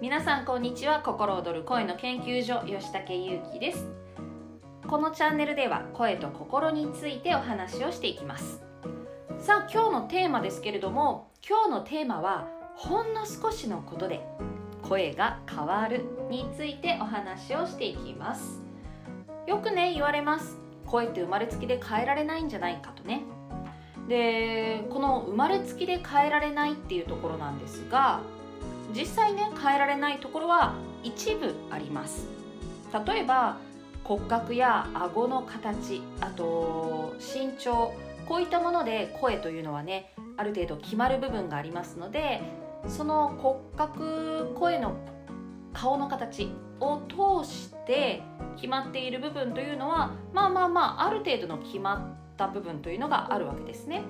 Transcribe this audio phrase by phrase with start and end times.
[0.00, 1.00] 皆さんこんにちは。
[1.00, 3.84] 心躍る声の研究所吉武優希です。
[4.86, 8.62] このチャンネルでは声と心についてお話をしていきます。
[9.40, 14.24] さあ今日のテーマですけれども今日のテーマはほんの少しのことで
[14.82, 18.62] 声が変わるについてお話をしていきます。
[19.48, 20.58] よくね言われます。
[20.86, 23.22] 声って生まれつきで変えられないんじゃないかとね。
[24.08, 28.20] でこの生まれつきで変えられないっていうところなんですが
[28.94, 32.26] 実際ね変えられないところは一部あります
[33.06, 33.58] 例えば
[34.04, 37.92] 骨格や顎の形あと身長
[38.26, 42.40] こういったもので声というのはねある程度決まる部分がありますので
[42.86, 44.96] その骨格声の
[45.72, 46.50] 顔の形
[46.80, 47.02] を
[47.42, 48.22] 通して
[48.56, 54.02] 決まっている部分というのはまあまあまあある程度の決まった部分というのがあるわけですね。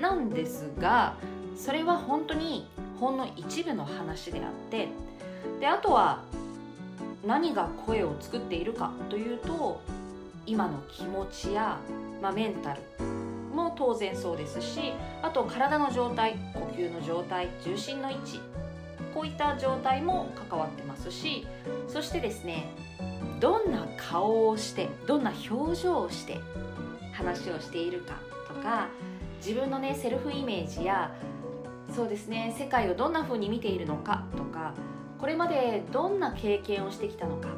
[0.00, 1.14] なんですが
[1.56, 2.66] それは本当に
[2.98, 4.88] ほんの一部の話であって
[5.60, 6.22] であとは
[7.26, 9.80] 何が声を作っているかというと
[10.46, 11.78] 今の気持ちや、
[12.20, 12.82] まあ、メンタル
[13.54, 18.40] も当然そうですしあと体の状態呼吸の状態重心の位置
[19.14, 21.46] こういった状態も関わってますし
[21.88, 22.66] そしてですね
[23.40, 26.40] どんな顔をしてどんな表情をして
[27.12, 28.14] 話をしているか
[28.48, 28.88] とか
[29.46, 31.14] 自分のねセルフイメージや
[31.94, 34.72] そうですね世界をどんな風に見ているのかとか
[35.18, 37.48] これまでどんな経験をしてきたのか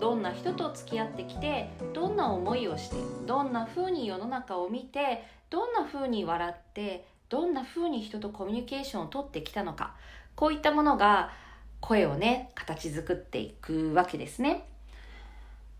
[0.00, 9.94] どんな人と付き合ってきてどんな思いをしてどんな風に世の中を見てどんな風に笑ってどんな風に人とコミュニケーションをとってきたのか
[10.34, 11.30] こういったものが
[11.80, 14.66] 声をね形作っていくわけですね。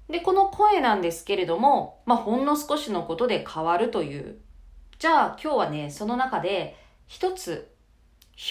[0.08, 4.36] でこの声なんですけれども、まあ、ほんの少しのことで変わるという
[5.02, 6.76] じゃあ今日はねその中で
[7.08, 7.74] 一つ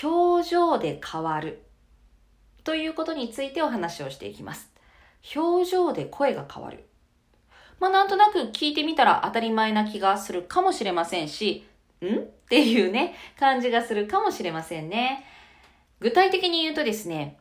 [0.04, 1.64] 表情で変わる
[2.66, 4.70] ということについてお話をしていきます。
[5.34, 6.90] 表情で声が変わる。
[7.80, 11.66] まあなんとなく聞いてみたら当たり前な気がするかもしれませんし、
[12.02, 12.06] ん？
[12.06, 12.20] っ
[12.50, 15.24] ていうね、感じがするかもしれませんね。
[16.02, 17.38] 具体的に言うとですね、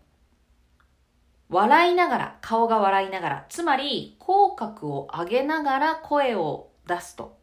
[1.49, 7.40] 笑いながら、顔が笑いながら、つまり口角を上げながら声を出すと。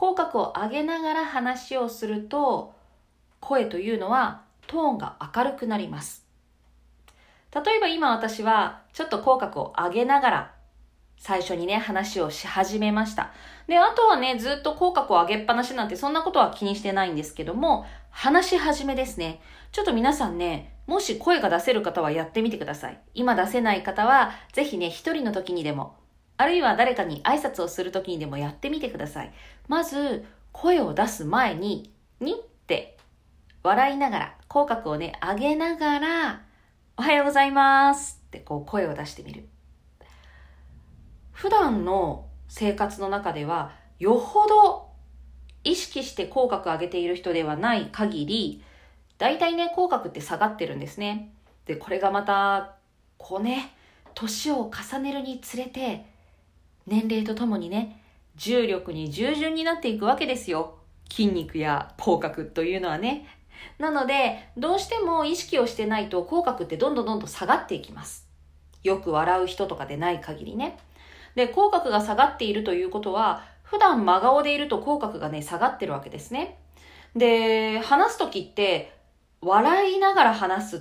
[0.00, 2.72] 口角を上げながら話をすると、
[3.38, 6.24] 声というのはトーンが明るくなります。
[7.54, 10.54] 例えば今私はちょっと口角を上げながら
[11.18, 13.34] 最初にね話をし始めました。
[13.66, 19.42] で、あとはねずっと口角を上げっぱなしなんてそんなことは気にしてないんですけども話し始めですね。
[19.70, 22.98] ちょっと皆さんねもし声が出せる方はやってみてください。
[23.12, 25.99] 今出せない方はぜひね一人の時にでも
[26.40, 29.32] あるいは誰かに挨拶をする時にでもやってみてください。
[29.68, 32.36] まず声を出す前ににっ
[32.66, 32.96] て
[33.62, 36.42] 笑いながら、口角をね、上げながら、
[36.96, 39.48] おはようございますってこう声を出してみる。
[41.32, 44.88] 普段の生活の中では、よほど
[45.62, 48.64] 意識して口角上げている人ではない限り、
[49.18, 51.34] 大体ね、口角って下がってるんですね。
[51.66, 52.76] で、これがまた、
[53.18, 53.74] こうね、
[54.14, 56.09] 年を重ねるにつれて、
[56.90, 58.02] 年齢とともにね、
[58.34, 60.74] 重力に従順になっていくわけですよ。
[61.08, 63.28] 筋肉や口角というのはね。
[63.78, 68.26] なので、どうしても意識をしてないと口角ってどんどんどんどん下がっていきます。
[68.82, 70.80] よく笑う人とかでない限りね。
[71.36, 76.58] で、口角が下がっているということは、普段真顔でいると口角がね、下がってるわけですね。
[77.14, 78.92] で、話すときって、
[79.42, 80.80] 笑いながら話すっ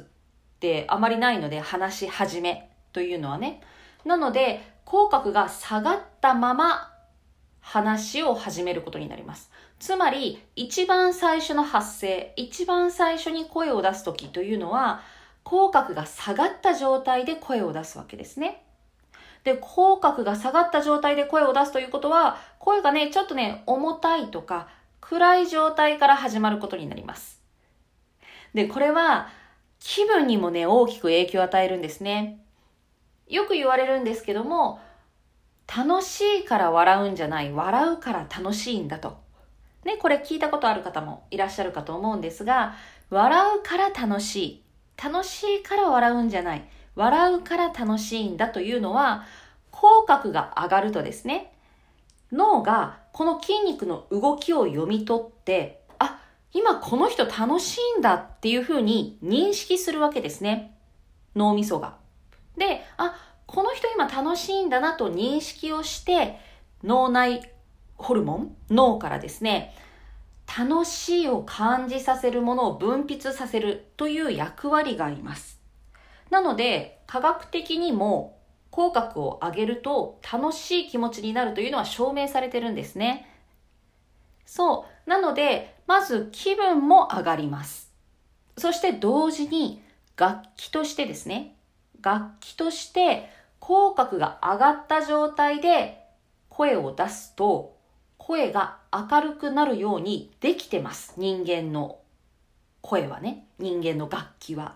[0.60, 3.62] てあまりないので、話し始めというのはね。
[4.06, 6.92] なので、口角が下がったまま
[7.60, 9.52] 話を始めることになります。
[9.78, 15.02] つまり、一番最初の発声、一番最初に声を出すときというのは、
[15.44, 18.64] 口角が下がった状態で声を出すわけですね。
[19.44, 24.70] で、口角が下がった状態で声を出すということは、声がね、ちょっとね、重たいとか、
[25.02, 27.40] 暗い状態から始まることになります。
[28.56, 29.30] で、これは、
[29.80, 32.44] 気分にもね、大きく影響を与えるんですね。
[33.30, 34.82] よく言われるんですけども、
[35.68, 39.20] 楽しいから笑うんじゃない、笑うから楽しいんだと。
[39.86, 42.76] ね、これ聞いたことある方もいらっしゃるかと思うんですが、
[43.12, 44.64] 笑うから楽しい。
[45.02, 46.68] 楽しいから笑うんじゃない。
[46.96, 49.26] 笑うから楽しいんだというのは、
[49.72, 51.54] 口角が上がるとですね、
[52.32, 56.20] 脳がこの筋肉の動きを読み取って、あ、
[56.52, 60.76] 今この人楽しいんだっていうふうに認識するわけですね。
[61.36, 61.98] 脳みそが。
[62.58, 63.16] で、あ、
[63.46, 66.40] この人今楽しいんだなと認識をして、
[66.84, 67.52] 脳内
[67.96, 69.76] ホルモン脳からですね、
[70.58, 75.60] 楽しいを感じさせるものを分泌させるという役割があります。
[76.30, 78.40] なので、科学的にも
[78.72, 83.28] 口角を上げると楽しい気持ちになるというのは証明されてるんですね。
[84.46, 85.10] そう。
[85.10, 87.92] なので、まず気分も上がります。
[88.58, 89.82] そして同時に
[90.18, 91.56] 楽器としてですね、
[92.02, 93.30] 楽器として
[93.60, 96.04] 口角が上がった状態で
[96.50, 97.78] 声を出すと
[98.18, 101.16] 声が明るくなるようにできてます。
[101.18, 102.00] 人間の
[102.82, 103.48] 声はね。
[103.58, 104.76] 人間の楽器は。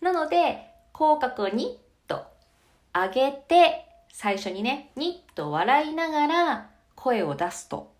[0.00, 2.26] なので、口角をニッと
[2.92, 7.92] 上げて、最初にね、ニッと笑いながら声を出すと。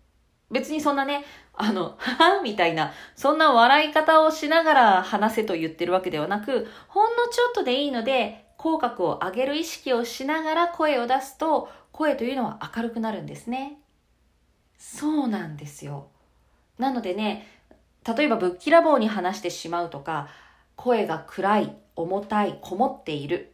[0.51, 1.25] 別にそんなね、
[1.63, 13.77] あの、ははみたいな、そんな笑い方をしながら話せと言ってるわけではなく、ほんのちょっとでいいので、口角を上げる意識をしながら声を出すと、声というのは明るくなるんですね。
[14.77, 16.07] そうなんですよ。
[16.79, 17.47] なのでね、
[18.17, 20.29] 例えばぶっきらぼうに話してしまうとか、
[20.75, 23.53] 声が暗い、重たい、こもっている。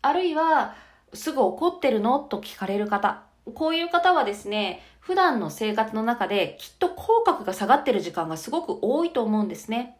[0.00, 0.76] あるいは、
[1.14, 2.20] すぐ怒ってるの？
[2.20, 3.22] と聞かれる方。
[3.54, 9.96] こういう方はですね、普段の生活の中できっと口角が下がってる時間がすごく多いと思うんですね。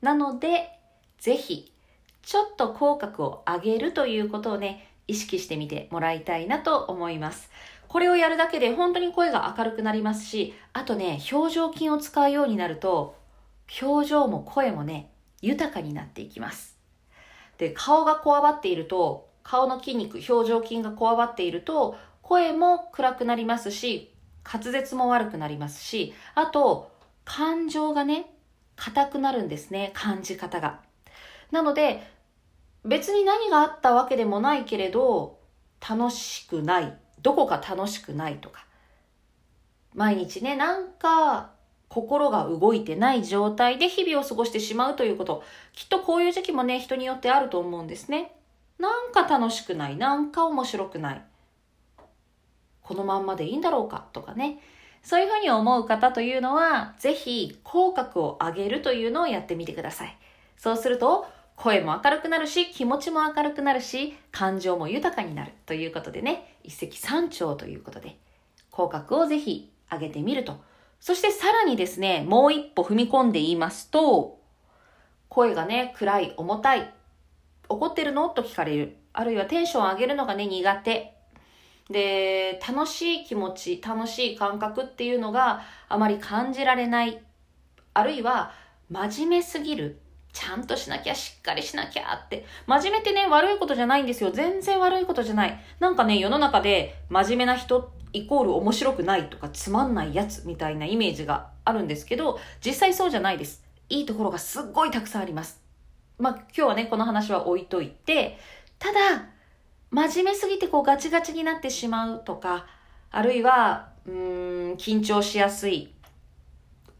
[0.00, 0.70] なので、
[1.18, 1.72] ぜひ、
[2.22, 7.50] ちょっと口角を上げるということをね、意識してみてもらいたいなと思います。
[7.88, 13.16] これをやるだけで本当に声が明るくなりますし、あとね、表情筋を使うようになると、
[13.82, 16.78] 表情も声もね、豊かになっていきます。
[17.56, 24.12] で、顔がこわばっていると、顔の筋肉、表情筋がこわばっていると、声も暗くなりますし、
[24.44, 26.90] 滑舌も悪くなりますし、あと、
[27.24, 28.30] 感情がね、
[28.76, 30.80] 硬くなるんですね、感じ方が。
[31.50, 32.06] なので、
[32.84, 35.38] 別に何があったわけでもないけれど、
[35.80, 36.98] 楽しくない。
[37.22, 38.66] どこか楽しくないとか。
[39.94, 41.52] 毎日ね、なんか
[41.88, 45.42] 心が動いてない状態で日々を過ごしてしまうということ。
[45.72, 48.37] きっとこういう時期もね、人によってあると思うんですね。
[48.78, 49.96] なんか楽しくない。
[49.96, 51.22] なんか面白くない。
[52.82, 54.60] このまんまでいいんだろうかとかね。
[55.02, 60.16] そういうふうに思う方というのは、ぜひ口角を上げるというのをやってみてください。
[60.56, 61.26] そうすると、
[61.56, 68.16] 声も明るくなるし、気持ちも明るくなるし、感情も豊かになるということでね、一石三鳥ということで、
[68.70, 70.56] 口角をぜひ上げてみると。
[71.00, 74.38] そしてさらにですね、もう一歩踏み込んで言いますと、
[75.28, 76.92] 声がね、暗い、重たい、
[77.68, 78.28] 怒ってるの？
[78.28, 78.96] と聞かれる。
[79.12, 81.14] あるいはテンション上げるのがね、苦手。
[81.90, 87.22] で、楽しい気持ち、楽しい感覚っていうのがあまり感じられない。
[87.94, 88.52] あるいは、
[88.90, 90.00] 真面目すぎる。
[90.32, 92.44] ちゃんとしなきゃ、しっかりしなきゃって。
[92.66, 94.30] 真面目ってね、悪いことじゃないんですよ。
[94.30, 95.58] 全然悪いことじゃない。
[95.80, 103.64] なんかね、世の中で真面目な人イコール面白くないとかつまんないやつみたいなイメージがあるんですけど、実際そうじゃないです。
[103.88, 105.62] いいところがすっごいたくさんあります。
[106.18, 108.38] まあ、今日はね、この話は置いといて、
[108.78, 109.26] ただ、
[109.90, 112.66] 真面目すぎてこうガチガチになってしまうとか、
[113.10, 114.14] あるいは、うん、
[114.74, 115.92] 緊張しやすい。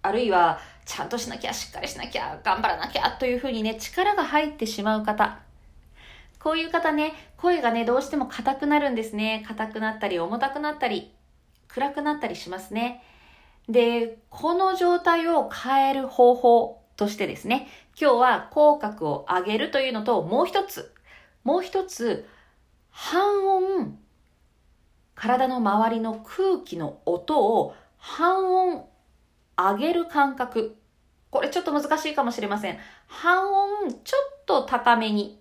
[0.02, 5.38] あるいは、ちゃんとしなきゃ、しっかりしなきゃ、頑張らなきゃというふうにね、力が入ってしまう方。
[6.38, 9.44] こういう方ね、声がね、どうしても硬くなるんですね。
[9.48, 11.12] 硬くなったり、重たくなったり、
[11.66, 13.02] 暗くなったりしますね。
[13.68, 17.68] で、この状態を変える方法としてですね、
[17.98, 20.92] 今日は口角を上げるというのと、もう一つ、
[21.44, 22.28] もう一つ、
[22.90, 23.98] 半音、
[25.14, 28.88] 体の周りの空気の音を半音
[29.56, 30.76] 上げる感覚。
[31.30, 32.78] これちょっと難しいかもしれません。
[33.06, 35.40] 半音ちょっと高めに。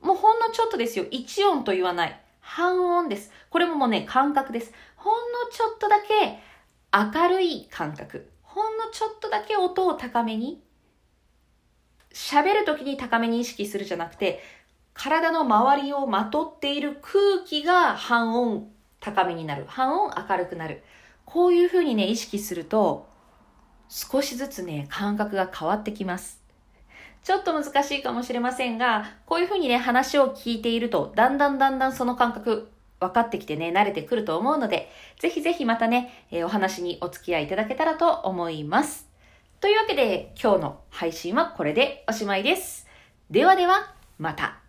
[0.00, 1.04] もうほんのちょっとですよ。
[1.04, 2.20] 1音と言わない。
[2.40, 3.30] 半音です。
[3.50, 4.72] これももうね、感覚です。
[4.96, 6.38] ほんのちょっとだけ
[6.90, 8.33] 明るい感覚。
[8.54, 10.62] ほんのちょっとだけ音を高めに。
[12.12, 14.40] 喋るときに高めに意識するじゃなくて、
[14.92, 18.70] 体の周りをまとっている空気が半音
[19.00, 19.64] 高めになる。
[19.66, 20.84] 半音明るくなる。
[21.24, 23.08] こういうふうにね、意識すると、
[23.88, 26.40] 少しずつね、感覚が変わってきます。
[27.24, 32.70] ちょっと難しいかもしれませんが、こういうふうにね、話を聞いていると、だんだんだんだんその感覚、
[33.08, 39.08] 分かってきてね、慣れてくると思うので、ぜひぜひまたね、えー、お話にお付き合いいただけたらと思います。
[39.60, 42.86] というわけで、今日の配信はこれでおしまいです。
[43.30, 44.63] ではでは、また。